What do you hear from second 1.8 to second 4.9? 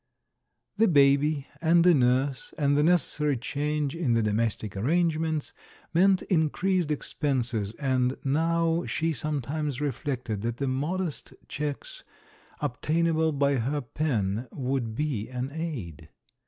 a nurse, and the necessary change in the domestic